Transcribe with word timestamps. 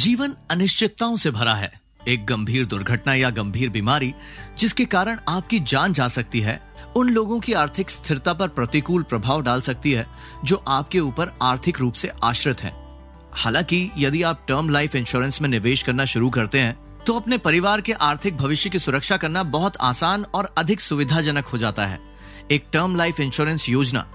जीवन 0.00 0.34
अनिश्चितताओं 0.50 1.16
से 1.16 1.30
भरा 1.30 1.54
है 1.54 1.80
एक 2.08 2.24
गंभीर 2.26 2.64
दुर्घटना 2.66 3.14
या 3.14 3.30
गंभीर 3.30 3.68
बीमारी, 3.68 4.14
जिसके 4.58 4.84
कारण 4.84 5.18
आपकी 5.28 5.60
जान 5.60 5.92
जा 5.92 6.08
सकती 6.08 6.40
है, 6.40 6.60
उन 6.96 7.08
लोगों 7.08 7.40
की 7.40 7.52
आर्थिक 7.52 7.90
स्थिरता 7.90 8.32
पर 8.32 8.48
प्रतिकूल 8.48 9.02
प्रभाव 9.02 9.42
डाल 9.42 9.60
सकती 9.60 9.92
है, 9.92 10.06
जो 10.44 10.56
आपके 10.68 11.00
ऊपर 11.00 11.32
आर्थिक 11.42 11.80
रूप 11.80 11.94
से 11.94 12.10
आश्रित 12.24 12.60
हैं। 12.60 12.72
हालाँकि, 13.32 13.90
यदि 13.98 14.22
आप 14.22 14.44
टर्म 14.48 14.70
लाइफ 14.70 14.96
इंश्योरेंस 14.96 15.42
में 15.42 15.48
निवेश 15.48 15.82
करना 15.82 16.04
शुरू 16.04 16.30
करते 16.30 16.60
हैं 16.60 17.04
तो 17.04 17.14
अपने 17.14 17.38
परिवार 17.38 17.80
के 17.80 17.92
आर्थिक 17.92 18.36
भविष्य 18.36 18.70
की 18.70 18.78
सुरक्षा 18.78 19.16
करना 19.16 19.42
बहुत 19.42 19.76
आसान 19.80 20.24
और 20.24 20.54
अधिक 20.58 20.80
सुविधाजनक 20.80 21.46
हो 21.46 21.58
जाता 21.58 21.86
है 21.86 22.00
एक 22.50 22.66
टर्म 22.72 22.96
लाइफ 22.96 23.20
इंश्योरेंस 23.20 23.68
योजना, 23.68 24.06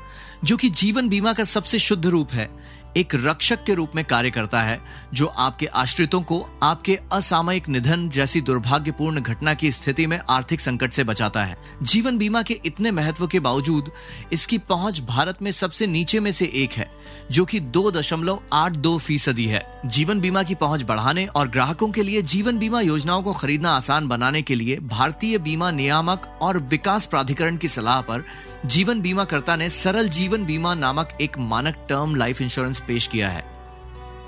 जो 0.44 0.58
कि 0.58 0.70
जीवन 0.70 1.10
बीमा 1.10 1.34
का 1.34 1.44
सबसे 1.44 1.80
शुद्ध 1.80 2.06
रूप 2.06 2.32
है 2.32 2.50
एक 2.98 3.16
रक्षक 3.16 3.64
के 3.64 3.74
रूप 3.74 3.96
में 3.96 4.04
कार्य 4.06 4.30
करता 4.32 4.62
है, 4.62 4.80
जो 5.14 5.26
आपके 5.26 5.66
आश्रितों 5.66 6.22
को 6.22 6.40
आपके 6.64 6.98
असामयिक 7.12 7.68
निधन 7.70 8.08
जैसी 8.10 8.42
दुर्भाग्यपूर्ण 8.42 9.20
घटना 9.20 9.54
की 9.54 9.72
स्थिति 9.72 10.06
में 10.08 10.20
आर्थिक 10.30 10.62
संकट 10.62 10.92
से 10.92 11.04
बचाता 11.04 11.44
है। 11.44 11.58
जीवन 11.84 12.18
बीमा 12.18 12.42
के 12.42 12.60
इतने 12.66 12.92
महत्व 12.92 13.28
के 13.28 13.40
बावजूद, 13.40 13.92
इसकी 14.34 14.58
पहुँच 14.58 15.00
भारत 15.00 15.42
में 15.42 15.52
सबसे 15.52 15.88
नीचे 15.88 16.20
में 16.20 16.32
से 16.32 16.52
एक 16.56 16.72
है, 16.72 16.90
जो 17.32 17.46
कि 17.46 17.60
दो 17.60 17.92
दशमलव 17.92 18.40
आठ 18.54 18.72
दो 18.72 18.98
फ़ीसदी 18.98 19.46
है। 19.46 19.64
जीवन 19.86 20.20
बीमा 20.20 20.44
की 20.44 20.56
पहुँच 20.56 20.84
बढ़ाने 20.84 21.26
और 21.26 21.48
ग्राहकों 21.48 21.92
के 21.92 22.04
लिए 22.04 22.22
जीवन 22.22 22.58
बीमा 22.58 22.82
योजनाओं 22.82 23.24
को 23.24 23.34
खरीदना 23.34 23.72
आसान 23.72 24.08
बनाने 24.08 24.42
के 24.42 24.56
लिए 24.56 24.80
भारतीय 24.80 25.38
बीमा 25.38 25.72
नियामक 25.72 26.40
और 26.42 26.58
विकास 26.70 27.06
प्राधिकरण 27.06 27.58
की 27.58 27.68
सलाह 27.68 28.02
पर 28.02 28.24
जीवन 28.66 29.02
बीमा 29.02 29.24
करता 29.26 29.56
ने 29.56 29.70
सरल 29.70 30.10
जीवन 30.10 30.46
बीमा 30.46 30.74
नामक 30.74 31.18
एक 31.22 31.38
मानक 31.40 31.86
टर्म 31.90 32.16
लाइफ 32.16 32.42
इंश्योरेंस 32.42 32.82
पेश 32.88 33.08
किया 33.08 33.30
है। 33.30 33.44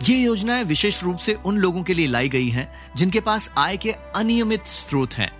ये 0.03 0.17
योजनाएँ 0.17 0.63
विशेष 0.63 1.03
रूप 1.03 1.17
से 1.17 1.33
उन 1.45 1.57
लोगों 1.57 1.83
के 1.83 1.93
लिए 1.93 2.07
लाई 2.07 2.29
गई 2.29 2.49
हैं 2.49 2.67
जिनके 2.95 3.19
पास 3.19 3.49
आय 3.57 3.77
के 3.77 3.91
अनियमित 4.15 4.65
स्रोत 4.67 5.13
हैं 5.13 5.31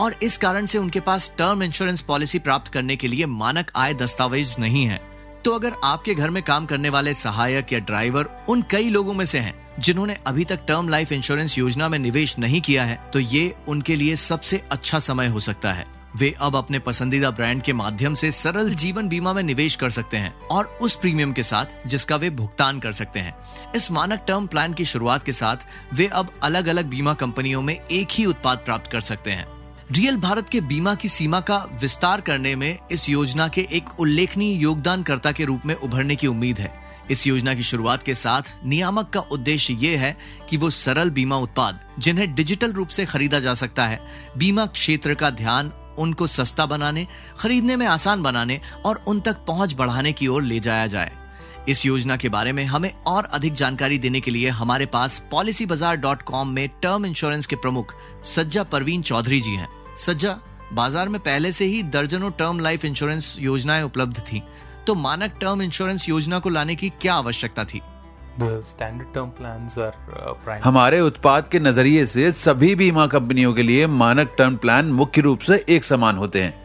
और 0.00 0.14
इस 0.22 0.36
कारण 0.36 0.66
से 0.66 0.78
उनके 0.78 1.00
पास 1.00 1.30
टर्म 1.38 1.62
इंश्योरेंस 1.62 2.00
पॉलिसी 2.00 2.38
प्राप्त 2.38 2.72
करने 2.72 2.96
के 2.96 3.08
लिए 3.08 3.26
मानक 3.26 3.70
आय 3.76 3.94
दस्तावेज़ 3.94 4.54
नहीं 4.58 4.84
है। 4.86 5.00
तो 5.44 5.50
अगर 5.50 5.72
आपके 5.84 6.14
घर 6.14 6.30
में 6.30 6.42
काम 6.42 6.66
करने 6.66 6.88
वाले 6.88 7.14
सहायक 7.14 7.72
या 7.72 7.78
ड्राइवर 7.78 8.28
उन 8.48 8.64
कई 8.70 8.90
लोगों 8.90 9.14
में 9.14 9.24
से 9.26 9.38
हैं 9.38 9.54
जिन्होंने 9.80 10.16
अभी 10.26 10.44
तक 10.44 10.64
टर्म 10.68 10.88
लाइफ 10.88 11.12
इंश्योरेंस 11.12 11.58
योजना 11.58 11.88
में 11.88 11.98
निवेश 11.98 12.38
नहीं 12.38 12.60
किया 12.60 12.84
है 12.84 13.00
तो 13.12 13.18
ये 13.18 13.54
उनके 13.68 13.96
लिए 13.96 14.16
सबसे 14.16 14.62
अच्छा 14.72 14.98
समय 14.98 15.26
हो 15.26 15.40
सकता 15.40 15.72
है। 15.72 15.86
वे 16.16 16.34
अब 16.40 16.56
अपने 16.56 16.78
पसंदीदा 16.78 17.30
ब्रांड 17.30 17.62
के 17.62 17.72
माध्यम 17.72 18.14
से 18.14 18.32
सरल 18.32 18.74
जीवन 18.74 19.08
बीमा 19.08 19.32
में 19.32 19.42
निवेश 19.42 19.76
कर 19.76 19.90
सकते 19.90 20.16
हैं 20.16 20.38
और 20.38 20.66
उस 20.66 20.94
प्रीमियम 20.94 21.32
के 21.32 21.42
साथ 21.42 21.86
जिसका 21.86 22.16
वे 22.16 22.30
भुगतान 22.30 22.80
कर 22.80 22.92
सकते 22.92 23.20
हैं। 23.20 23.34
इस 23.74 23.90
मानक 23.92 24.24
टर्म 24.28 24.46
प्लान 24.46 24.72
की 24.72 24.84
शुरुआत 24.84 25.22
के 25.22 25.32
साथ 25.32 25.56
वे 25.94 26.06
अब 26.06 26.40
अलग 26.42 26.66
अलग 26.66 26.86
बीमा 26.86 27.14
कंपनियों 27.14 27.62
में 27.62 27.74
एक 27.74 28.08
ही 28.10 28.26
उत्पाद 28.26 28.58
प्राप्त 28.58 28.90
कर 28.90 29.00
सकते 29.00 29.30
हैं। 29.30 29.46
रियल 29.90 30.16
भारत 30.16 30.48
के 30.48 30.60
बीमा 30.60 30.94
की 30.94 31.08
सीमा 31.08 31.40
का 31.40 31.66
विस्तार 31.80 32.20
करने 32.20 32.56
में 32.56 32.78
इस 32.92 33.08
योजना 33.08 33.48
के 33.48 33.68
एक 33.72 34.00
उल्लेखनीय 34.00 34.56
योगदानकर्ता 34.56 35.32
के 35.32 35.44
रूप 35.44 35.62
में 35.66 35.74
उभरने 35.74 36.16
की 36.16 36.26
उम्मीद 36.26 36.58
है। 36.58 36.82
इस 37.10 37.26
योजना 37.26 37.54
की 37.54 37.62
शुरुआत 37.62 38.02
के 38.02 38.14
साथ 38.14 38.42
नियामक 38.64 39.10
का 39.10 39.20
उद्देश्य 39.20 39.74
ये 39.74 39.96
है 39.96 40.16
कि 40.50 40.56
वो 40.56 40.70
सरल 40.70 41.10
बीमा 41.10 41.36
उत्पाद, 41.36 41.80
जिन्हें 41.98 42.34
डिजिटल 42.34 42.72
रूप 42.72 42.88
से 42.88 43.04
खरीदा 43.04 43.40
जा 43.40 43.54
सकता 43.54 43.86
है, 43.86 44.00
बीमा 44.36 44.66
क्षेत्र 44.66 45.14
का 45.14 45.30
ध्यान 45.30 45.72
उनको 45.98 46.26
सस्ता 46.26 46.66
बनाने, 46.66 47.06
खरीदने 47.38 47.76
में 47.76 47.86
आसान 47.86 48.22
बनाने 48.22 48.60
और 48.84 49.04
उन 49.06 49.20
तक 49.20 49.44
पहुँच 49.46 49.74
बढ़ाने 49.74 50.12
की 50.12 50.26
ओर 50.26 50.42
ले 50.42 50.60
जाया 50.60 50.86
जाए। 50.86 51.12
इस 51.68 51.84
योजना 51.86 52.16
के 52.16 52.28
बारे 52.28 52.52
में 52.52 52.64
हमें 52.64 52.92
और 53.06 53.24
अधिक 53.24 53.52
जानकारी 53.54 53.98
देने 53.98 54.20
के 54.20 54.30
लिए 54.30 54.48
हमारे 54.50 54.86
पास 54.86 55.22
पॉलिसी 55.30 55.66
बाज़ार 55.66 55.96
डॉट 55.96 56.22
कॉम 56.22 56.48
में 56.48 56.68
टर्म 56.82 57.06
इंश्योरेंस 57.06 57.46
के 57.46 57.56
प्रमुख 57.56 57.94
सज्जा 58.26 58.62
परवीन 58.64 59.02
चौधरी 59.02 59.40
जी 59.40 59.54
हैं। 59.54 59.68
सज्जा, 59.96 60.38
बाज़ार 60.72 61.08
में 61.08 61.20
पहले 61.20 61.52
से 61.52 61.64
ही 61.64 61.82
दर्जनों 61.84 62.30
टर्म 62.30 62.60
लाइफ 62.60 62.84
इंश्योरेंस 62.84 63.36
योजनाएँ 63.40 63.82
उपलब्ध 63.82 64.18
थी 64.22 64.42
तो 64.86 64.94
मानक 64.94 65.38
टर्म 65.40 65.62
इंश्योरेंस 65.62 66.08
योजना 66.08 66.38
को 66.38 66.48
लाने 66.48 66.74
की 66.74 66.88
क्या 67.00 67.14
आवश्यकता 67.14 67.64
थी? 67.64 67.80
हमारे 70.64 71.00
उत्पाद 71.00 71.48
के 71.48 71.58
नज़रिए 71.60 72.06
से 72.06 72.32
सभी 72.32 72.74
बीमा 72.74 73.06
कंपनियों 73.06 73.54
के 73.54 73.62
लिए 73.62 73.86
मानक 73.86 74.34
टर्म 74.38 74.56
प्लान 74.56 74.86
मुख्य 74.86 75.20
रूप 75.20 75.38
से 75.38 75.64
एक 75.68 75.84
समान 75.84 76.16
होते 76.16 76.42
हैं। 76.42 76.62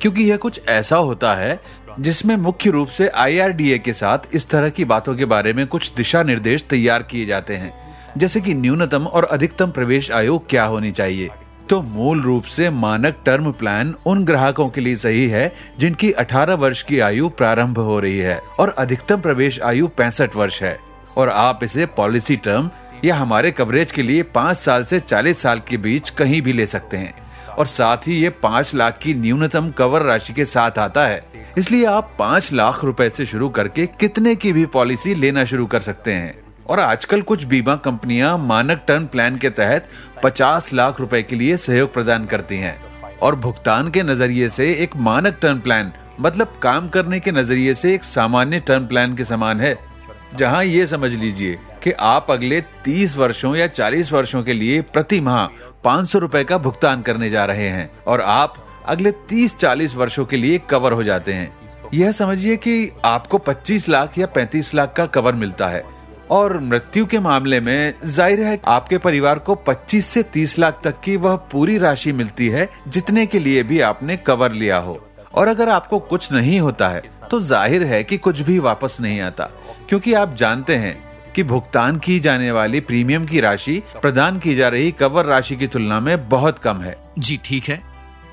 क्योंकि 0.00 0.22
यह 0.22 0.36
कुछ 0.36 0.60
ऐसा 0.68 0.96
होता 0.96 1.34
है 1.34 1.60
जिसमें 2.00 2.36
मुख्य 2.36 2.70
रूप 2.70 2.88
से 2.88 3.08
आईआरडीए 3.08 3.78
के 3.78 3.92
साथ 3.92 4.18
इस 4.32 4.50
तरह 4.50 4.68
की 4.68 4.84
बातों 4.84 5.16
के 5.16 5.24
बारे 5.24 5.52
में 5.52 5.66
कुछ 5.66 5.92
दिशा 5.94 6.22
निर्देश 6.22 6.62
तैयार 6.62 7.02
किए 7.02 7.26
जाते 7.26 7.56
हैं। 7.56 7.96
जैसे 8.16 8.40
कि 8.40 8.54
न्यूनतम 8.54 9.06
और 9.06 9.24
अधिकतम 9.24 9.70
प्रवेश 9.70 10.10
आयु 10.10 10.38
क्या 10.38 10.64
होनी 10.64 10.92
चाहिए? 10.92 11.30
तो 11.68 11.82
मूल 11.82 12.20
रूप 12.20 12.44
से 12.44 12.70
मानक 12.70 13.16
टर्म 13.26 13.52
प्लान 13.52 13.94
उन 14.06 14.24
ग्राहकों 14.24 14.68
के 14.68 14.80
लिए 14.80 14.96
सही 14.96 15.28
है 15.28 15.56
जिनकी 15.78 16.12
18 16.12 16.54
वर्ष 16.54 16.82
की 16.82 17.00
आयु 17.00 17.28
प्रारंभ 17.28 17.78
हो 17.78 18.00
रही 18.00 18.18
है 18.18 18.40
और 18.58 18.68
अधिकतम 18.68 19.20
प्रवेश 19.20 19.60
आयु 19.60 19.88
पैंसठ 19.88 20.36
वर्ष 20.36 20.62
है। 20.62 20.89
और 21.16 21.28
आप 21.28 21.64
इसे 21.64 21.86
पॉलिसी 21.86 22.36
टर्म 22.36 22.70
या 23.04 23.16
हमारे 23.16 23.50
कवरेज 23.50 23.92
के 23.92 24.02
लिए 24.02 24.22
पाँच 24.22 24.56
साल 24.56 24.84
से 24.84 25.00
चालीस 25.00 25.42
साल 25.42 25.60
के 25.68 25.76
बीच 25.76 26.10
कहीं 26.10 26.42
भी 26.42 26.52
ले 26.52 26.66
सकते 26.66 26.96
हैं। 26.96 27.14
और 27.58 27.66
साथ 27.66 27.96
ही 27.96 28.14
ये 28.14 28.30
पाँच 28.30 28.74
लाख 28.74 28.98
की 29.02 29.14
न्यूनतम 29.14 29.70
कवर 29.70 30.02
राशि 30.02 30.32
के 30.32 30.44
साथ 30.44 30.78
आता 30.78 31.06
है। 31.06 31.24
इसलिए 31.58 31.84
आप 31.84 32.16
पाँच 32.18 32.52
लाख 32.52 32.84
रुपए 32.84 33.10
से 33.10 33.26
शुरू 33.26 33.48
करके 33.48 33.86
कितने 33.86 34.34
की 34.34 34.52
भी 34.52 34.66
पॉलिसी 34.66 35.14
लेना 35.14 35.44
शुरू 35.44 35.66
कर 35.66 35.80
सकते 35.80 36.12
हैं। 36.12 36.42
और 36.66 36.80
आजकल 36.80 37.22
कुछ 37.22 37.44
बीमा 37.44 37.76
कंपनियाँ 37.76 38.38
मानक 38.38 38.84
टर्म 38.88 39.06
प्लान 39.06 39.36
के 39.36 39.50
तहत 39.50 39.88
50 40.24 40.72
लाख 40.72 41.00
रुपए 41.00 41.22
के 41.22 41.36
लिए 41.36 41.56
सहयोग 41.56 41.94
प्रदान 41.94 42.26
करती 42.26 42.56
हैं। 42.56 42.82
और 43.22 43.36
भुगतान 43.36 43.90
के 43.90 44.02
नज़रिए 44.02 44.48
से 44.48 44.74
एक 44.74 44.96
मानक 44.96 45.38
टर्म 45.42 45.60
प्लान 45.60 45.92
मतलब 46.20 46.58
काम 46.62 46.88
करने 46.88 47.20
के 47.20 47.32
नज़रिए 47.32 47.74
से 47.74 47.94
एक 47.94 48.04
सामान्य 48.04 48.60
टर्म 48.60 48.86
प्लान 48.86 49.16
के 49.16 49.24
समान 49.24 49.60
है। 49.60 49.89
जहाँ 50.38 50.64
ये 50.64 50.86
समझ 50.86 51.10
लीजिए 51.12 51.58
कि 51.82 51.92
आप 51.92 52.30
अगले 52.30 52.60
30 52.84 53.16
वर्षों 53.16 53.54
या 53.56 53.66
40 53.68 54.12
वर्षों 54.12 54.42
के 54.42 54.52
लिए 54.52 54.80
प्रति 54.82 55.20
माह 55.20 55.46
पाँच 55.84 56.08
सौ 56.08 56.18
रूपए 56.18 56.44
का 56.44 56.58
भुगतान 56.58 57.02
करने 57.02 57.30
जा 57.30 57.44
रहे 57.44 57.68
हैं 57.68 57.90
और 58.06 58.20
आप 58.20 58.54
अगले 58.86 59.12
30-40 59.30 59.94
वर्षों 59.94 60.24
के 60.24 60.36
लिए 60.36 60.58
कवर 60.70 60.92
हो 60.92 61.02
जाते 61.02 61.32
हैं। 61.32 61.52
यह 61.94 62.12
समझिए 62.12 62.56
कि 62.56 62.90
आपको 63.04 63.38
25 63.38 63.88
लाख 63.88 64.18
या 64.18 64.26
35 64.32 64.74
लाख 64.74 64.94
का 64.96 65.06
कवर 65.06 65.34
मिलता 65.34 65.68
है 65.68 65.84
और 66.30 66.58
मृत्यु 66.60 67.06
के 67.06 67.18
मामले 67.18 67.60
में 67.60 67.94
ज़ाहिर 68.04 68.40
है 68.40 68.58
आपके 68.68 68.98
परिवार 68.98 69.38
को 69.38 69.54
25 69.68 70.06
से 70.06 70.22
30 70.34 70.58
लाख 70.58 70.80
तक 70.84 71.00
की 71.00 71.16
वह 71.16 71.36
पूरी 71.52 71.78
राशि 71.78 72.12
मिलती 72.12 72.48
है 72.48 72.68
जितने 72.88 73.26
के 73.26 73.38
लिए 73.38 73.62
भी 73.62 73.80
आपने 73.80 74.16
कवर 74.16 74.52
लिया 74.52 74.78
हो। 74.78 75.00
और 75.34 75.48
अगर 75.48 75.68
आपको 75.68 75.98
कुछ 75.98 76.32
नहीं 76.32 76.60
होता 76.60 76.88
है 76.88 77.02
तो 77.30 77.40
ज़ाहिर 77.40 77.82
है 77.84 78.02
कि 78.04 78.18
कुछ 78.18 78.40
भी 78.40 78.58
वापस 78.58 78.96
नहीं 79.00 79.20
आता। 79.20 79.44
क्योंकि 79.88 80.12
आप 80.12 80.34
जानते 80.34 80.76
हैं 80.76 80.96
कि 81.34 81.42
भुगतान 81.42 81.98
की 81.98 82.18
जाने 82.20 82.50
वाली 82.52 82.80
प्रीमियम 82.80 83.26
की 83.26 83.40
राशि 83.40 83.82
प्रदान 84.02 84.38
की 84.38 84.54
जा 84.54 84.68
रही 84.68 84.90
कवर 84.92 85.24
राशि 85.24 85.56
की 85.56 85.66
तुलना 85.66 86.00
में 86.00 86.28
बहुत 86.28 86.58
कम 86.58 86.80
है। 86.80 86.96
जी 87.18 87.38
ठीक 87.44 87.64
है। 87.64 87.80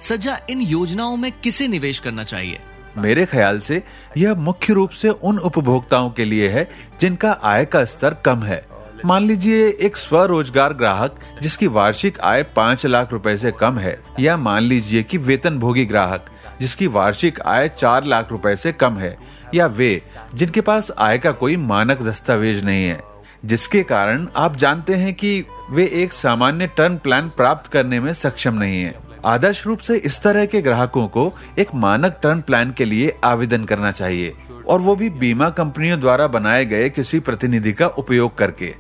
सज्जा 0.02 0.40
इन 0.50 0.62
योजनाओं 0.62 1.16
में 1.18 1.32
किसे 1.44 1.68
निवेश 1.68 2.00
करना 2.00 2.24
चाहिए? 2.24 2.60
मेरे 2.98 3.26
ख्याल 3.26 3.60
से 3.60 3.82
यह 4.18 4.34
मुख्य 4.36 4.74
रूप 4.74 4.90
से 4.92 5.10
उन 5.10 5.40
उपभोक्ताओं 5.40 6.10
के 6.10 6.26
लिए 6.26 6.50
है 6.50 6.68
जिनका 7.02 7.32
आय 7.44 7.66
का 7.66 7.84
स्तर 7.86 8.14
कम 8.26 8.44
है। 8.44 8.66
मान 9.06 9.24
लीजिए 9.24 9.68
एक 9.82 9.98
स्वरोजगार 9.98 10.74
ग्राहक 10.74 11.20
जिसकी 11.42 11.68
वार्षिक 11.70 12.20
आय 12.20 12.44
पाँच 12.56 12.86
लाख 12.86 13.12
रुपए 13.12 13.36
से 13.38 13.52
कम 13.52 13.78
है 13.78 14.00
या 14.20 14.38
मान 14.38 14.64
लीजिए 14.64 15.04
कि 15.04 15.18
वेतन 15.20 15.60
भोगी 15.60 15.86
ग्राहक 15.86 16.26
जिसकी 16.62 16.88
वार्षिक 16.88 17.42
आय 17.42 17.70
चार 17.70 18.04
लाख 18.04 18.32
रुपए 18.32 18.56
से 18.56 18.72
कम 18.72 18.98
है, 18.98 19.18
या 19.56 19.66
वे, 19.66 20.02
जिनके 20.36 20.62
पास 20.62 20.92
आय 20.98 21.18
का 21.18 21.32
कोई 21.32 21.58
मानक 21.58 22.02
दस्तावेज़ 22.02 22.66
नहीं 22.66 22.86
है। 22.86 23.02
जिसके 23.46 23.84
कारण 23.84 24.28
आप 24.36 24.56
जानते 24.56 24.96
हैं 24.96 25.14
कि 25.14 25.44
वे 25.72 25.86
एक 25.94 26.14
सामान्य 26.14 26.68
टर्न 26.68 26.98
प्लान 26.98 27.30
प्राप्त 27.30 27.72
करने 27.72 28.00
में 28.00 28.14
सक्षम 28.14 28.54
नहीं 28.54 28.82
है। 28.84 28.96
आदर्श 29.26 29.66
रूप 29.68 29.80
से 29.80 29.98
इस 29.98 30.22
तरह 30.22 30.46
के 30.46 30.62
ग्राहकों 30.62 31.08
को 31.08 31.34
एक 31.60 31.68
मानक 31.76 32.20
टर्न 32.24 32.42
प्लान 32.42 32.72
के 32.72 32.86
लिए 32.86 33.16
आवेदन 33.24 33.64
करना 33.66 33.92
चाहिए, 33.92 34.34
और 34.68 34.80
वो 34.80 34.96
भी 34.96 35.10
बीमा 35.10 35.50
कंपनियों 35.50 36.00
द्वारा 36.00 36.28
बनाए 36.28 36.66
गए 36.66 36.90
किसी 36.90 37.20
प्रतिनिधि 37.20 37.74
का 37.74 37.88
उपयोग 37.88 38.38
करके। 38.38 38.74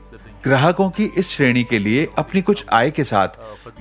ग्राहकों 0.44 0.89
की 0.89 1.06
इस 1.18 1.29
श्रेणी 1.29 1.63
के 1.63 1.79
लिए 1.79 2.07
अपनी 2.18 2.41
कुछ 2.41 2.65
आय 2.74 2.91
के 2.91 3.03
साथ 3.03 3.27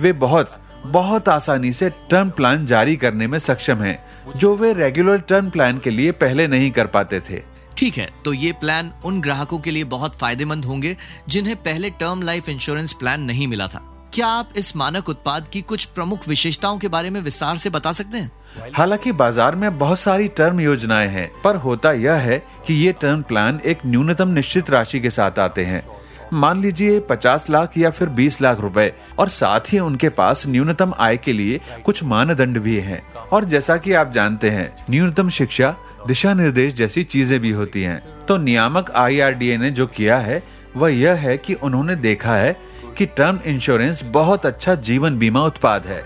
वे 0.01 0.13
बहुत 0.13 0.51
बहुत 0.87 1.29
आसानी 1.29 1.73
से 1.73 1.89
टर्म 2.11 2.31
प्लान 2.31 2.67
जारी 2.67 2.97
करने 2.97 3.27
में 3.27 3.39
सक्षम 3.39 3.83
हैं, 3.83 3.99
जो 4.37 4.55
वे 4.57 4.73
रेगुलर 4.73 5.19
टर्म 5.21 5.51
प्लान 5.51 5.79
के 5.79 5.91
लिए 5.91 6.13
पहले 6.15 6.47
नहीं 6.49 6.71
कर 6.71 6.87
पाते 6.87 7.21
थे। 7.21 7.43
ठीक 7.77 7.97
है 7.99 8.09
तो 8.25 8.33
ये 8.33 8.53
प्लान 8.53 8.93
उन 9.05 9.21
ग्राहकों 9.21 9.59
के 9.59 9.71
लिए 9.71 9.85
बहुत 9.87 10.17
फ़ायदेमंद 10.17 10.65
होंगे 10.65 10.97
जिन्हें 11.29 11.57
पहले 11.57 11.91
टर्म 11.91 12.23
लाइफ 12.23 12.49
इंश्योरेंस 12.49 12.93
प्लान 12.93 13.23
नहीं 13.23 13.49
मिला 13.49 13.67
था। 13.67 13.83
क्या 14.15 14.27
आप 14.29 14.53
इस 14.57 14.75
मानक 14.77 15.09
उत्पाद 15.09 15.49
की 15.53 15.61
कुछ 15.63 15.85
प्रमुख 15.87 16.29
विशेषताओं 16.29 16.79
के 16.79 16.89
बारे 16.89 17.11
में 17.11 17.21
विस्तार 17.21 17.57
से 17.57 17.71
बता 17.71 17.93
सकते 17.93 18.19
हैं? 18.19 18.31
हालाँकि 18.77 19.13
बाज़ार 19.13 19.55
में 19.55 19.79
बहुत 19.79 19.99
सारी 19.99 20.29
टर्म 20.29 20.61
योजनाएँ 20.61 21.09
हैं 21.09 21.31
पर 21.45 21.57
होता 21.57 21.93
यह 21.95 22.15
है 22.23 22.39
कि 22.67 22.75
ये 22.75 22.93
टर्म 22.93 23.23
प्लान 23.23 23.61
एक 23.65 23.79
न्यूनतम 23.87 24.29
निश्चित 24.29 24.71
राशि 24.71 25.01
के 25.01 25.11
साथ 25.11 25.39
आते 25.39 25.65
हैं। 25.65 25.85
मान 26.33 26.61
लीजिए 26.61 27.01
50 27.01 27.51
लाख 27.51 27.79
या 27.79 27.91
फिर 27.91 28.09
20 28.09 28.41
लाख 28.43 28.61
रुपए, 28.61 28.93
और 29.19 29.29
साथ 29.29 29.73
ही 29.73 29.79
उनके 29.79 30.09
पास 30.09 30.43
न्यूनतम 30.47 30.95
आय 30.99 31.17
के 31.17 31.33
लिए 31.33 31.61
कुछ 31.85 32.05
मानदंड 32.05 32.59
भी 32.59 32.77
हैं। 32.77 33.03
और 33.33 33.45
जैसा 33.45 33.77
कि 33.77 33.93
आप 33.93 34.13
जानते 34.13 34.51
हैं, 34.51 34.85
न्यूनतम 34.91 35.29
शिक्षा, 35.29 35.75
दिशा 36.07 36.35
निर्देश 36.35 36.75
जैसी 36.75 37.05
चीज़ें 37.05 37.41
भी 37.41 37.51
होती 37.51 37.83
हैं। 37.83 38.27
तो 38.27 38.37
नियामक 38.37 38.91
आईआरडीए 38.91 39.57
ने 39.57 39.71
जो 39.71 39.87
किया 39.87 40.19
है, 40.19 40.43
वह 40.77 40.95
यह 40.95 41.15
है 41.15 41.39
कि 41.39 41.55
उन्होंने 41.55 41.97
देखा 41.97 42.35
है 42.35 42.57
कि 42.99 43.07
टर्म 43.07 43.39
इंश्योरेंस 43.47 44.03
बहुत 44.05 44.47
अच्छा 44.47 44.75
जीवन 44.75 45.19
बीमा 45.19 45.45
उत्पाद 45.45 45.87
है, 45.87 46.05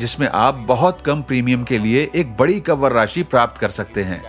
जिसमें 0.00 0.28
आप 0.28 0.54
बहुत 0.54 1.02
कम 1.06 1.22
प्रीमियम 1.22 1.64
के 1.64 1.78
लिए 1.78 2.10
एक 2.14 2.36
बड़ी 2.36 2.60
कवर 2.60 2.92
राशि 2.92 3.22
प्राप्त 3.22 3.60
कर 3.60 3.68
सकते 3.68 4.02
हैं। 4.02 4.22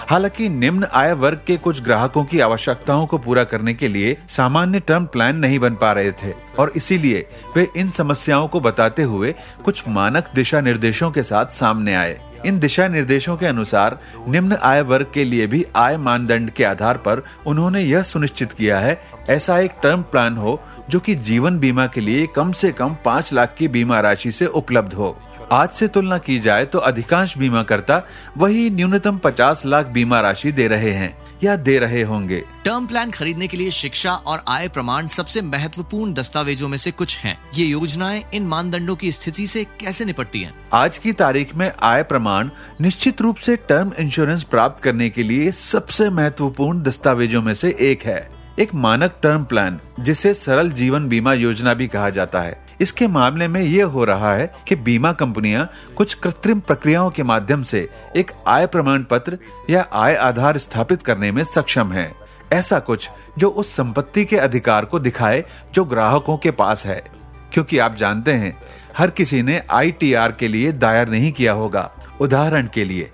हालाँकि 0.00 0.48
निम्न 0.48 0.86
आय 0.92 1.12
वर्ग 1.12 1.40
के 1.46 1.56
कुछ 1.56 1.82
ग्राहकों 1.82 2.24
की 2.24 2.40
आवश्यकताओं 2.40 3.06
को 3.06 3.18
पूरा 3.18 3.44
करने 3.44 3.74
के 3.74 3.88
लिए 3.88 4.16
सामान्य 4.28 4.80
टर्म 4.80 5.06
प्लान 5.06 5.36
नहीं 5.36 5.58
बन 5.58 5.74
पा 5.74 5.92
रहे 5.92 6.12
थे। 6.12 6.32
और 6.58 6.72
इसीलिए 6.76 7.26
वे 7.56 7.66
इन 7.76 7.90
समस्याओं 7.90 8.48
को 8.48 8.60
बताते 8.60 9.02
हुए 9.02 9.34
कुछ 9.64 9.82
मानक 9.88 10.30
दिशा 10.34 10.60
निर्देशों 10.60 11.10
के 11.10 11.22
साथ 11.22 11.46
सामने 11.46 11.94
आए। 11.94 12.18
इन 12.46 12.58
दिशा 12.58 12.86
निर्देशों 12.88 13.36
के 13.36 13.46
अनुसार 13.46 13.98
निम्न 14.28 14.56
आय 14.62 14.82
वर्ग 14.82 15.06
के 15.14 15.24
लिए 15.24 15.46
भी 15.46 15.64
आय 15.76 15.96
मानदंड 15.96 16.50
के 16.50 16.64
आधार 16.64 16.96
पर 16.96 17.22
उन्होंने 17.46 17.82
यह 17.82 18.02
सुनिश्चित 18.02 18.52
किया 18.52 18.78
है, 18.78 19.00
ऐसा 19.30 19.58
एक 19.58 19.72
टर्म 19.82 20.02
प्लान 20.02 20.36
हो 20.36 20.60
जो 20.90 21.00
कि 21.00 21.14
जीवन 21.14 21.58
बीमा 21.58 21.86
के 21.86 22.00
लिए 22.00 22.26
कम 22.26 22.52
से 22.52 22.72
कम 22.72 22.96
पाँच 23.04 23.32
लाख 23.32 23.54
की 23.58 23.68
बीमा 23.68 24.00
राशि 24.00 24.32
से 24.32 24.46
उपलब्ध 24.46 24.94
हो। 24.94 25.16
आज 25.52 25.68
से 25.70 25.86
तुलना 25.88 26.18
की 26.18 26.38
जाए 26.38 26.64
तो 26.64 26.78
अधिकांश 26.78 27.36
बीमा 27.38 27.62
करता 27.62 28.02
वही 28.36 28.68
न्यूनतम 28.70 29.18
50 29.18 29.64
लाख 29.66 29.86
बीमा 29.86 30.20
राशि 30.20 30.52
दे 30.52 30.66
रहे 30.68 30.90
हैं 30.90 31.16
या 31.44 31.56
दे 31.56 31.78
रहे 31.78 32.02
होंगे 32.02 32.42
टर्म 32.64 32.86
प्लान 32.86 33.10
खरीदने 33.10 33.48
के 33.48 33.56
लिए 33.56 33.70
शिक्षा 33.70 34.14
और 34.14 34.42
आय 34.48 34.68
प्रमाण 34.68 35.06
सबसे 35.06 35.42
महत्वपूर्ण 35.42 36.12
दस्तावेजों 36.14 36.68
में 36.68 36.76
से 36.78 36.90
कुछ 36.90 37.18
हैं। 37.18 37.36
ये 37.54 37.66
योजनाएँ 37.66 38.22
इन 38.34 38.46
मानदंडों 38.46 38.96
की 38.96 39.12
स्थिति 39.12 39.46
से 39.46 39.64
कैसे 39.80 40.04
निपटती 40.04 40.42
हैं? 40.42 40.54
आज 40.72 40.98
की 40.98 41.12
तारीख 41.12 41.54
में 41.54 41.72
आय 41.82 42.02
प्रमाण 42.02 42.50
निश्चित 42.80 43.20
रूप 43.20 43.36
से 43.36 43.56
टर्म 43.68 43.92
इंश्योरेंस 43.98 44.44
प्राप्त 44.44 44.82
करने 44.82 45.10
के 45.10 45.22
लिए 45.22 45.50
सबसे 45.52 46.10
महत्वपूर्ण 46.10 46.82
दस्तावेजों 46.82 47.42
में 47.42 47.54
से 47.54 47.76
एक 47.80 48.02
है 48.02 48.20
एक 48.58 48.74
मानक 48.74 49.18
टर्म 49.22 49.44
प्लान 49.44 49.80
जिसे 50.00 50.34
सरल 50.34 50.70
जीवन 50.72 51.08
बीमा 51.08 51.32
योजना 51.32 51.74
भी 51.74 51.86
कहा 51.86 52.10
जाता 52.10 52.40
है 52.40 52.67
इसके 52.80 53.06
मामले 53.06 53.48
में 53.48 53.60
ये 53.60 53.82
हो 53.82 54.04
रहा 54.04 54.34
है 54.34 54.54
कि 54.68 54.76
बीमा 54.76 55.12
कंपनियाँ 55.12 55.70
कुछ 55.96 56.14
कृत्रिम 56.14 56.60
प्रक्रियाओं 56.60 57.10
के 57.10 57.22
माध्यम 57.22 57.62
से 57.62 57.88
एक 58.16 58.32
आय 58.46 58.66
प्रमाण 58.66 59.02
पत्र 59.02 59.38
या 59.70 59.86
आय 59.92 60.14
आधार 60.14 60.58
स्थापित 60.58 61.02
करने 61.02 61.32
में 61.32 61.44
सक्षम 61.44 61.92
है। 61.92 62.14
ऐसा 62.52 62.78
कुछ 62.78 63.10
जो 63.38 63.48
उस 63.48 63.76
संपत्ति 63.76 64.24
के 64.24 64.36
अधिकार 64.36 64.84
को 64.84 64.98
दिखाए 64.98 65.44
जो 65.74 65.84
ग्राहकों 65.84 66.38
के 66.38 66.50
पास 66.50 66.86
है। 66.86 67.04
क्योंकि 67.52 67.78
आप 67.78 67.94
जानते 67.94 68.32
हैं, 68.32 68.58
हर 68.98 69.10
किसी 69.10 69.42
ने 69.42 69.62
आईटीआर 69.70 70.32
के 70.32 70.48
लिए 70.48 70.72
दायर 70.72 71.08
नहीं 71.08 71.32
किया 71.32 71.52
होगा, 71.52 71.90
उदाहरण 72.20 72.68
के 72.74 72.84
लिए। 72.84 73.10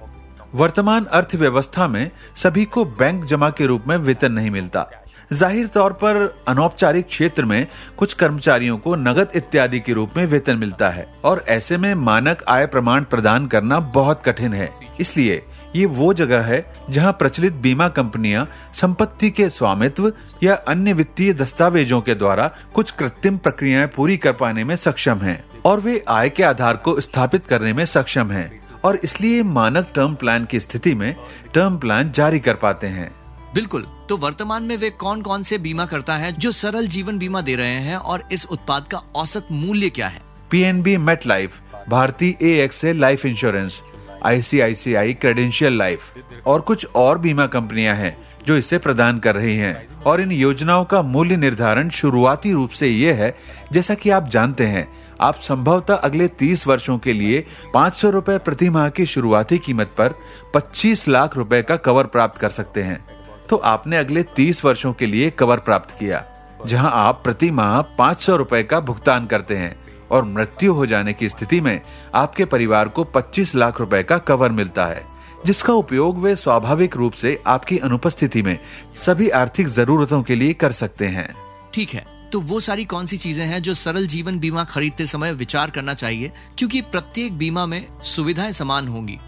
वर्तमान 0.55 1.05
अर्थव्यवस्था 1.05 1.89
में 1.89 2.11
सभी 2.37 2.65
को 2.65 2.85
बैंक 2.85 3.25
जमा 3.25 3.51
के 3.51 3.67
रूप 3.67 3.85
में 3.89 3.97
वेतन 3.97 4.33
नहीं 4.33 4.51
मिलता। 4.51 5.04
ज़ाहिर 5.33 5.67
तौर 5.67 5.93
पर 5.93 6.17
अनौपचारिक 6.49 7.07
क्षेत्र 7.07 7.45
में 7.45 7.67
कुछ 7.99 8.15
कर्मचारियों 8.15 8.77
को 8.79 8.95
नगद 8.95 9.31
इत्यादि 9.37 9.81
के 9.81 9.93
रूप 9.93 10.17
में 10.17 10.25
वेतन 10.27 10.57
मिलता 10.57 10.89
है 10.91 11.07
और 11.25 11.45
ऐसे 11.49 11.77
में 11.77 11.95
मानक 11.95 12.45
आय 12.49 12.67
प्रमाण 12.67 13.05
प्रदान 13.05 13.47
करना 13.47 13.79
बहुत 13.95 14.23
कठिन 14.23 14.55
है। 14.55 14.73
इसलिए 15.01 15.43
ये 15.77 15.87
वो 15.87 16.13
जगह 16.15 16.43
है 16.43 16.65
जहाँ 16.91 17.13
प्रचलित 17.13 17.53
बीमा 17.63 17.89
कंपनियाँ 17.89 18.47
संपत्ति 18.75 19.31
के 19.31 19.49
स्वामित्व 19.51 20.13
या 20.43 20.55
अन्य 20.69 20.93
वित्तीय 20.93 21.33
दस्तावेजों 21.35 22.01
के 22.01 22.15
द्वारा 22.15 22.51
कुछ 22.75 22.91
कृत्रिम 22.91 23.39
प्रक्रियाएँ 23.39 23.87
पूरी 23.87 24.17
कर 24.17 24.33
पाने 24.33 24.65
में 24.65 24.77
सक्षम 24.77 25.19
हैं 25.19 25.43
और 25.67 25.81
वे 25.81 26.03
आय 26.09 26.29
के 26.29 26.43
आधार 26.43 26.77
को 26.77 27.01
स्थापित 27.01 27.47
करने 27.47 27.73
में 27.73 27.85
सक्षम 27.87 28.31
हैं 28.31 28.51
और 28.85 28.97
इसलिए 29.05 29.43
मानक 29.43 29.91
टर्म 29.95 30.15
प्लान 30.15 30.45
की 30.45 30.61
स्थिति 30.61 30.95
में 30.95 31.15
टर्म 31.55 31.79
प्लान 31.79 32.13
जारी 32.13 32.41
कर 32.41 32.55
पाते 32.55 32.87
हैं। 32.87 33.11
बिल्कुल। 33.55 33.87
तो 34.09 34.17
वर्तमान 34.17 34.63
में 34.63 34.77
वे 34.77 34.91
कौन 34.91 35.23
कौन 35.23 35.43
से 35.43 35.59
बीमा 35.59 35.87
करता 35.87 36.17
है, 36.17 36.33
जो 36.33 36.53
सरल 36.53 36.87
जीवन 36.87 37.19
बीमा 37.19 37.41
दे 37.41 37.57
रहे 37.57 37.75
हैं 37.75 37.97
और 37.97 38.23
इस 38.33 38.47
उत्पाद 38.47 38.89
का 38.89 39.03
औसत 39.15 39.49
मूल्य 39.53 39.91
क्या 39.91 40.09
है? 40.09 40.23
PNB 40.51 40.97
MetLife 41.27 41.61
Bhartiya 41.89 42.37
A 42.43 42.65
X 42.65 42.85
life 42.85 43.27
insurance 43.27 43.83
I 44.27 44.35
ICICI 44.35 45.15
credential 45.15 45.79
life 45.79 46.01
और 46.47 46.61
कुछ 46.61 46.87
और 46.95 47.19
बीमा 47.19 47.47
कंपनियाँ 47.47 47.97
हैं, 47.97 48.19
जो 48.47 48.57
इसे 48.57 48.79
प्रदान 48.79 49.19
कर 49.19 49.35
रही 49.35 49.57
हैं। 49.57 50.03
और 50.03 50.21
इन 50.21 50.33
योजनाओं 50.33 50.85
का 50.85 51.03
मूल्य 51.03 51.37
निर्धारण 51.37 51.89
शुरुआती 51.89 52.53
रूप 52.53 52.71
से 52.71 52.89
ये 52.89 53.13
है, 53.13 53.39
जैसा 53.73 53.95
कि 53.95 54.11
आप 54.11 54.29
जानते 54.29 54.65
हैं, 54.65 54.89
आप 55.21 55.35
संभवतः 55.35 55.95
अगले 55.95 56.29
30 56.29 56.67
वर्षों 56.67 56.99
के 56.99 57.13
लिए 57.13 57.47
पाँच 57.75 57.95
सौ 57.95 58.11
रूपए 58.11 58.39
प्रति 58.39 58.71
माह 58.71 58.89
की 58.89 59.07
शुरुआती 59.07 59.59
कीमत 59.59 59.95
पर 59.99 60.15
25 60.55 61.09
लाख 61.09 61.37
रुपए 61.37 61.63
का 61.63 61.77
कवर 61.77 62.05
प्राप्त 62.05 62.41
कर 62.41 62.51
सकते 62.51 62.83
हैं। 62.83 63.24
तो 63.49 63.57
आपने 63.57 63.97
अगले 63.97 64.23
तीस 64.37 64.65
वर्षों 64.65 64.93
के 64.93 65.07
लिए 65.07 65.31
कवर 65.31 65.59
प्राप्त 65.59 65.97
किया, 65.99 66.25
जहाँ 66.67 66.91
आप 66.95 67.21
प्रति 67.25 67.51
माह 67.51 67.81
पाँच 67.99 68.21
सौ 68.21 68.37
रूपए 68.37 68.63
का 68.63 68.81
भुगतान 68.81 69.27
करते 69.27 69.57
हैं 69.57 69.75
और 70.11 70.25
मृत्यु 70.25 70.73
हो 70.75 70.87
जाने 70.87 71.13
की 71.13 71.29
स्थिति 71.29 71.61
में 71.61 71.81
आपके 72.15 72.45
परिवार 72.45 72.89
को 72.89 73.05
25 73.07 73.55
लाख 73.55 73.81
रुपए 73.81 74.03
का 74.03 74.19
कवर 74.21 74.51
मिलता 74.53 74.87
है, 74.87 75.05
जिसका 75.47 75.73
उपयोग 75.73 76.19
वे 76.19 76.35
स्वाभाविक 76.37 76.97
रूप 76.97 77.13
से 77.13 77.39
आपकी 77.47 77.79
अनुपस्थिति 77.79 78.43
में 78.43 78.59
सभी 78.97 79.29
आर्थिक 79.31 79.69
जरूरतों 79.69 80.23
के 80.23 80.35
लिए 80.35 80.53
कर 80.55 80.73
सकते 80.73 81.07
हैं। 81.07 81.29
ठीक 81.75 81.91
है 81.91 82.07
तो 82.33 82.41
वो 82.41 82.61
सारी 82.61 82.85
कौन 82.85 83.07
सी 83.07 83.17
चीज़ें 83.17 83.45
हैं 83.47 83.61
जो 83.63 83.75
सरल 83.75 84.07
जीवन 84.07 84.39
बीमा 84.39 84.65
खरीदते 84.65 85.07
समय 85.07 85.33
विचार 85.33 85.71
करना 85.71 85.95
चाहिए, 85.95 86.33
क्योंकि 86.59 86.81
प्रत्येक 86.83 87.37
बीमा 87.39 87.67
में 87.67 87.87
सुविधाएँ 88.05 88.53
समान 88.53 88.89
होंगी। 88.89 89.19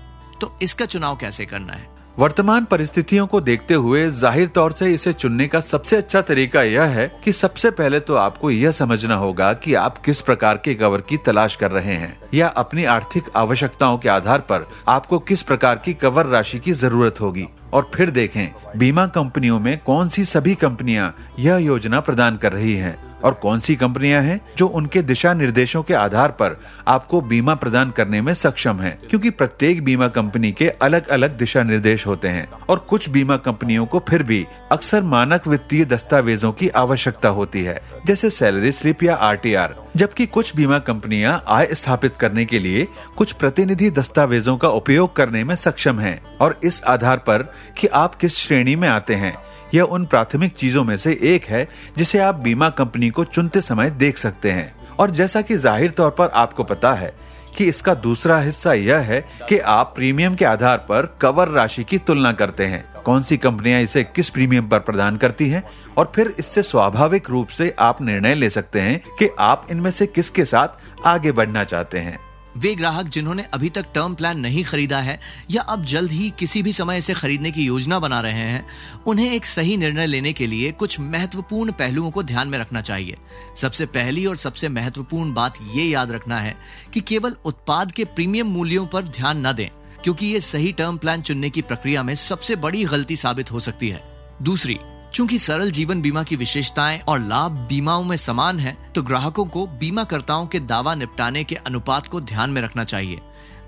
तो 0.40 0.56
इसका 0.62 0.86
चुनाव 0.86 1.16
कैसे 1.16 1.46
करना 1.46 1.72
है? 1.72 1.95
वर्तमान 2.18 2.64
परिस्थितियों 2.64 3.26
को 3.26 3.40
देखते 3.40 3.74
हुए 3.74 4.08
ज़ाहिर 4.10 4.48
तौर 4.48 4.72
से 4.72 4.86
इसे 4.94 5.12
चुनने 5.12 5.46
का 5.48 5.60
सबसे 5.60 5.96
अच्छा 5.96 6.20
तरीका 6.20 6.62
यह 6.62 6.82
है 6.90 7.06
कि 7.24 7.32
सबसे 7.32 7.70
पहले 7.70 8.00
तो 8.00 8.14
आपको 8.14 8.50
यह 8.50 8.70
समझना 8.70 9.14
होगा 9.14 9.52
कि 9.54 9.74
आप 9.74 9.98
किस 9.98 10.20
प्रकार 10.20 10.60
के 10.64 10.74
कवर 10.74 11.00
की 11.00 11.16
तलाश 11.16 11.56
कर 11.56 11.70
रहे 11.70 11.94
हैं, 11.94 12.18
या 12.34 12.48
अपनी 12.48 12.84
आर्थिक 12.84 13.24
आवश्यकताओं 13.36 13.98
के 13.98 14.08
आधार 14.08 14.40
पर 14.40 14.66
आपको 14.88 15.18
किस 15.18 15.42
प्रकार 15.42 15.82
की 15.84 15.94
कवर 15.94 16.26
राशि 16.26 16.58
की 16.58 16.72
ज़रूरत 16.74 17.20
होगी। 17.20 17.46
और 17.72 17.90
फिर 17.94 18.10
देखें, 18.10 18.48
बीमा 18.76 19.06
कंपनियों 19.06 19.58
में 19.60 19.78
कौन 19.78 20.08
सी 20.08 20.24
सभी 20.24 20.54
कंपनियाँ 20.54 21.14
यह 21.38 21.56
योजना 21.56 22.00
प्रदान 22.00 22.36
कर 22.36 22.52
रही 22.52 22.74
हैं 22.74 22.96
और 23.24 23.34
कौन 23.34 23.60
सी 23.60 23.76
कंपनियाँ 23.76 24.22
हैं 24.22 24.40
जो 24.58 24.66
उनके 24.68 25.02
दिशा 25.02 25.32
निर्देशों 25.34 25.82
के 25.82 25.94
आधार 25.94 26.30
पर 26.30 26.60
आपको 26.88 27.20
बीमा 27.20 27.54
प्रदान 27.54 27.90
करने 27.90 28.20
में 28.20 28.32
सक्षम 28.34 28.80
हैं। 28.80 28.98
क्योंकि 29.10 29.30
प्रत्येक 29.30 29.84
बीमा 29.84 30.08
कंपनी 30.08 30.52
के 30.52 30.68
अलग 30.68 31.08
अलग 31.08 31.36
दिशा 31.38 31.62
निर्देश 31.62 32.06
होते 32.06 32.28
हैं 32.28 32.48
और 32.68 32.78
कुछ 32.78 33.08
बीमा 33.08 33.36
कंपनियों 33.36 33.86
को 33.86 34.02
फिर 34.08 34.22
भी 34.22 34.46
अक्सर 34.72 35.02
मानक 35.02 35.46
वित्तीय 35.46 35.84
दस्तावेजों 35.84 36.52
की 36.52 36.68
आवश्यकता 36.68 37.28
होती 37.28 37.64
है, 37.64 37.80
जैसे 38.06 38.30
सैलरी 38.30 38.72
स्लिप 38.72 39.02
या 39.02 39.14
आरटीआर। 39.14 39.85
जबकि 39.96 40.24
कुछ 40.26 40.54
बीमा 40.56 40.78
कंपनियाँ 40.78 41.42
आय 41.48 41.66
स्थापित 41.72 42.16
करने 42.16 42.44
के 42.44 42.58
लिए 42.58 42.86
कुछ 43.16 43.32
प्रतिनिधि 43.32 43.90
दस्तावेजों 43.90 44.56
का 44.56 44.68
उपयोग 44.68 45.14
करने 45.16 45.44
में 45.44 45.54
सक्षम 45.56 46.00
हैं 46.00 46.20
और 46.36 46.58
इस 46.64 46.82
आधार 46.84 47.18
पर 47.18 47.42
कि 47.78 47.86
आप 47.86 48.14
किस 48.14 48.36
श्रेणी 48.36 48.76
में 48.76 48.88
आते 48.88 49.14
हैं। 49.14 49.34
यह 49.74 49.82
उन 49.82 50.04
प्राथमिक 50.06 50.54
चीज़ों 50.54 50.84
में 50.84 50.96
से 50.96 51.18
एक 51.24 51.44
है 51.44 51.66
जिसे 51.98 52.18
आप 52.18 52.34
बीमा 52.34 52.68
कंपनी 52.70 53.10
को 53.10 53.24
चुनते 53.24 53.60
समय 53.60 53.90
देख 53.90 54.18
सकते 54.18 54.50
हैं। 54.50 54.74
और 54.96 55.10
जैसा 55.10 55.40
कि 55.42 55.56
ज़ाहिर 55.56 55.90
तौर 55.90 56.10
पर 56.10 56.28
आपको 56.34 56.64
पता 56.64 56.92
है 56.94 57.12
कि 57.58 57.64
इसका 57.64 57.94
दूसरा 57.94 58.38
हिस्सा 58.38 58.72
यह 58.72 58.98
है 58.98 59.28
कि 59.48 59.58
आप 59.58 59.92
प्रीमियम 59.96 60.34
के 60.34 60.44
आधार 60.44 60.78
पर 60.78 61.18
कवर 61.20 61.48
राशि 61.48 61.84
की 61.84 61.98
तुलना 61.98 62.32
करते 62.32 62.66
हैं। 62.66 62.84
कौन 63.04 63.22
सी 63.22 63.36
कंपनियाँ 63.36 63.80
इसे 63.80 64.04
किस 64.04 64.30
प्रीमियम 64.30 64.68
पर 64.68 64.78
प्रदान 64.78 65.16
करती 65.16 65.48
हैं? 65.48 65.62
और 65.96 66.12
फिर 66.14 66.34
इससे 66.38 66.62
स्वाभाविक 66.62 67.30
रूप 67.30 67.48
से 67.48 67.74
आप 67.78 68.02
निर्णय 68.02 68.34
ले 68.34 68.50
सकते 68.50 68.80
हैं 68.80 69.02
कि 69.18 69.30
आप 69.38 69.66
इनमें 69.70 69.90
से 69.90 70.06
किसके 70.06 70.44
साथ 70.44 70.68
आगे 71.06 71.32
बढ़ना 71.32 71.64
चाहते 71.64 71.98
हैं। 71.98 72.25
वे 72.56 72.74
ग्राहक 72.74 73.06
जिन्होंने 73.06 73.42
अभी 73.54 73.68
तक 73.70 73.86
टर्म 73.94 74.14
प्लान 74.14 74.38
नहीं 74.40 74.62
खरीदा 74.64 74.98
है 74.98 75.18
या 75.50 75.62
अब 75.62 75.84
जल्द 75.84 76.12
ही 76.12 76.30
किसी 76.38 76.62
भी 76.62 76.72
समय 76.72 76.98
इसे 76.98 77.14
खरीदने 77.14 77.50
की 77.50 77.64
योजना 77.64 77.98
बना 77.98 78.20
रहे 78.20 78.32
हैं, 78.32 78.66
उन्हें 79.06 79.30
एक 79.30 79.46
सही 79.46 79.76
निर्णय 79.76 80.06
लेने 80.06 80.32
के 80.32 80.46
लिए 80.46 80.72
कुछ 80.72 80.98
महत्वपूर्ण 81.00 81.72
पहलुओं 81.72 82.10
को 82.10 82.22
ध्यान 82.22 82.48
में 82.48 82.58
रखना 82.58 82.80
चाहिए। 82.82 83.16
सबसे 83.56 83.86
पहली 83.88 84.26
और 84.26 84.36
सबसे 84.36 84.68
महत्वपूर्ण 84.68 85.34
बात 85.34 85.58
ये 85.74 85.84
याद 85.84 86.10
रखना 86.10 86.38
है 86.38 86.56
कि 86.94 87.00
केवल 87.02 87.36
उत्पाद 87.44 87.92
के 87.92 88.04
प्रीमियम 88.06 88.46
मूल्यों 88.46 88.86
पर 88.86 89.04
ध्यान 89.04 89.46
न 89.46 89.52
दें, 89.52 89.68
क्योंकि 90.04 90.26
ये 90.26 90.40
सही 90.42 90.72
टर्म 90.72 90.96
प्लान 90.96 91.22
चुनने 91.22 91.50
की 91.50 91.62
प्रक्रिया 91.62 92.02
में 92.02 92.14
सबसे 92.16 92.56
बड़ी 92.56 92.84
गलती 92.84 93.16
साबित 93.16 93.52
हो 93.52 93.60
सकती 93.60 93.88
है। 93.88 94.02
दूसरी 94.42 94.78
चूँकि 95.16 95.38
सरल 95.38 95.70
जीवन 95.70 96.00
बीमा 96.02 96.22
की 96.22 96.36
विशेषताएँ 96.36 96.98
और 97.00 97.20
लाभ 97.20 97.52
बीमाओं 97.68 98.02
में 98.04 98.16
समान 98.16 98.58
है 98.58 98.76
तो 98.94 99.02
ग्राहकों 99.02 99.44
को 99.44 99.66
बीमाकर्ताओं 99.66 100.46
के 100.46 100.60
दावा 100.62 100.94
निपटाने 100.94 101.44
के 101.44 101.54
अनुपात 101.56 102.06
को 102.06 102.20
ध्यान 102.20 102.50
में 102.50 102.60
रखना 102.62 102.84
चाहिए। 102.84 103.20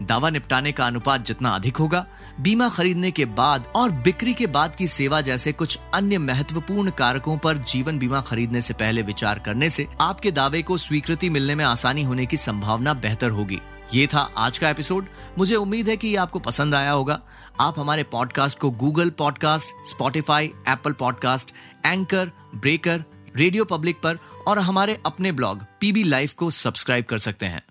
दावा 0.02 0.30
निपटाने 0.30 0.72
का 0.72 0.86
अनुपात 0.86 1.24
जितना 1.26 1.50
अधिक 1.50 1.76
होगा, 1.76 2.04
बीमा 2.40 2.68
खरीदने 2.68 3.10
के 3.10 3.24
बाद 3.24 3.72
और 3.76 3.90
बिक्री 3.90 4.34
के 4.34 4.46
बाद 4.46 4.76
की 4.76 4.88
सेवा 4.88 5.20
जैसे 5.20 5.52
कुछ 5.52 5.78
अन्य 5.94 6.18
महत्वपूर्ण 6.18 6.90
कारकों 6.90 7.38
पर 7.38 7.56
जीवन 7.64 7.98
बीमा 7.98 8.20
खरीदने 8.20 8.60
से 8.60 8.74
पहले 8.74 9.02
विचार 9.02 9.38
करने 9.38 9.70
से 9.70 9.88
आपके 10.00 10.30
दावे 10.30 10.62
को 10.62 10.76
स्वीकृति 10.76 11.30
मिलने 11.30 11.54
में 11.54 11.64
आसानी 11.64 12.02
होने 12.02 12.26
की 12.26 12.36
संभावना 12.36 12.94
बेहतर 12.94 13.30
होगी। 13.30 13.60
ये 13.94 14.06
था 14.06 14.18
आज 14.36 14.58
का 14.58 14.70
एपिसोड। 14.70 15.06
मुझे 15.38 15.54
उम्मीद 15.56 15.88
है 15.88 15.96
कि 15.96 16.08
ये 16.08 16.16
आपको 16.16 16.38
पसंद 16.38 16.74
आया 16.74 16.90
होगा। 16.90 17.20
आप 17.60 17.78
हमारे 17.78 18.02
पॉडकास्ट 18.02 18.58
को 18.58 18.70
Google 18.70 19.10
podcast 19.10 19.88
Spotify 19.88 20.46
Apple 20.68 20.92
podcast 20.92 21.52
Anchor 21.86 22.30
Breaker 22.54 23.04
Radio 23.36 23.64
Public 23.64 24.00
पर 24.00 24.18
और 24.48 24.58
हमारे 24.58 25.00
अपने 25.06 25.32
ब्लॉग 25.32 25.64
पीबी 25.80 26.02
लाइव 26.02 26.30
को 26.36 26.50
सब्सक्राइब 26.50 27.04
कर 27.04 27.18
सकते 27.18 27.46
हैं। 27.46 27.62